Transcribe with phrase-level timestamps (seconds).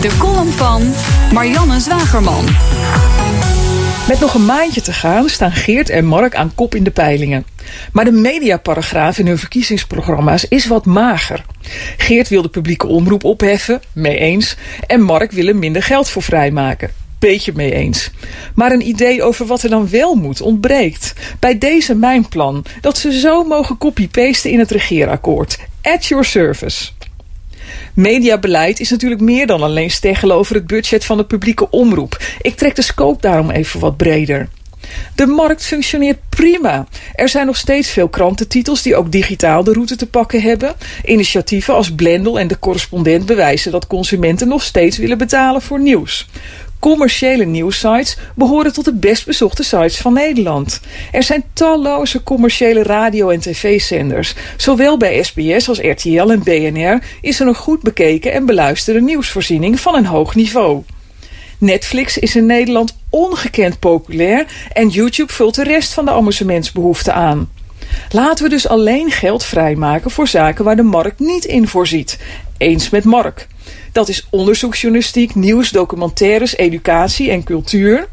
[0.00, 0.82] De column van
[1.32, 2.44] Marianne Zwagerman.
[4.08, 7.46] Met nog een maandje te gaan staan Geert en Mark aan kop in de peilingen.
[7.92, 11.44] Maar de mediaparagraaf in hun verkiezingsprogramma's is wat mager.
[11.96, 14.56] Geert wil de publieke omroep opheffen, mee eens.
[14.86, 16.90] En Mark wil er minder geld voor vrijmaken.
[17.18, 18.10] Beetje mee eens.
[18.54, 21.12] Maar een idee over wat er dan wel moet ontbreekt.
[21.38, 25.58] Bij deze mijn plan dat ze zo mogen copy-pasten in het regeerakkoord.
[25.82, 26.88] At your service.
[27.94, 32.22] Mediabeleid is natuurlijk meer dan alleen steggelen over het budget van de publieke omroep.
[32.40, 34.48] Ik trek de scope daarom even wat breder.
[35.14, 36.86] De markt functioneert prima.
[37.14, 40.74] Er zijn nog steeds veel krantentitels die ook digitaal de route te pakken hebben.
[41.04, 46.26] Initiatieven als Blendel en de correspondent bewijzen dat consumenten nog steeds willen betalen voor nieuws.
[46.78, 50.80] Commerciële nieuwsites behoren tot de best bezochte sites van Nederland.
[51.12, 54.34] Er zijn talloze commerciële radio- en tv-zenders.
[54.56, 59.80] Zowel bij SBS als RTL en BNR is er een goed bekeken en beluisterde nieuwsvoorziening
[59.80, 60.82] van een hoog niveau.
[61.58, 67.48] Netflix is in Nederland ongekend populair en YouTube vult de rest van de amusementsbehoeften aan.
[68.10, 72.18] Laten we dus alleen geld vrijmaken voor zaken waar de markt niet in voorziet.
[72.56, 73.46] Eens met Mark.
[73.92, 78.08] Dat is onderzoeksjournalistiek, nieuws, documentaires, educatie en cultuur.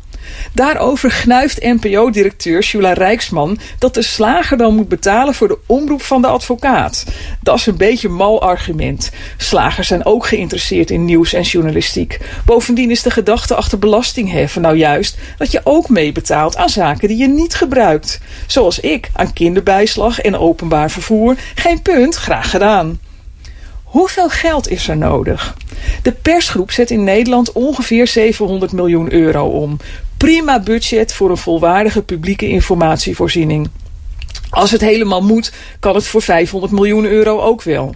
[0.53, 6.21] Daarover gnuift NPO-directeur Shula Rijksman dat de slager dan moet betalen voor de omroep van
[6.21, 7.05] de advocaat.
[7.41, 9.11] Dat is een beetje een mal argument.
[9.37, 12.19] Slagers zijn ook geïnteresseerd in nieuws en journalistiek.
[12.45, 17.17] Bovendien is de gedachte achter belastingheffen nou juist dat je ook meebetaalt aan zaken die
[17.17, 18.19] je niet gebruikt.
[18.47, 21.35] Zoals ik aan kinderbijslag en openbaar vervoer.
[21.55, 22.99] Geen punt, graag gedaan.
[23.95, 25.57] Hoeveel geld is er nodig?
[26.01, 29.77] De persgroep zet in Nederland ongeveer 700 miljoen euro om.
[30.17, 33.69] Prima budget voor een volwaardige publieke informatievoorziening.
[34.49, 37.95] Als het helemaal moet, kan het voor 500 miljoen euro ook wel.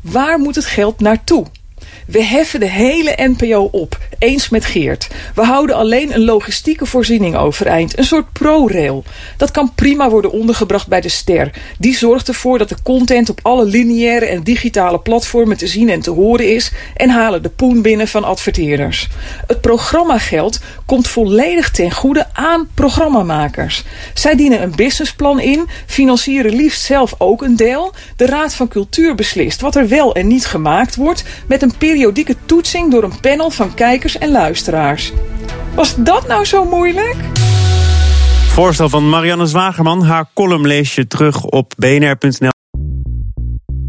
[0.00, 1.46] Waar moet het geld naartoe?
[2.08, 5.08] We heffen de hele NPO op, eens met Geert.
[5.34, 9.04] We houden alleen een logistieke voorziening overeind, een soort ProRail.
[9.36, 11.50] Dat kan prima worden ondergebracht bij de Ster.
[11.78, 16.00] Die zorgt ervoor dat de content op alle lineaire en digitale platformen te zien en
[16.00, 19.08] te horen is en halen de poen binnen van adverteerders.
[19.46, 23.84] Het programmageld komt volledig ten goede aan programmamakers.
[24.14, 27.94] Zij dienen een businessplan in, financieren liefst zelf ook een deel.
[28.16, 31.96] De Raad van Cultuur beslist wat er wel en niet gemaakt wordt met een periode
[31.98, 35.12] periodieke toetsing door een panel van kijkers en luisteraars.
[35.74, 37.16] Was dat nou zo moeilijk?
[38.46, 40.02] Voorstel van Marianne Zwagerman.
[40.02, 42.57] Haar column lees je terug op bnr.nl.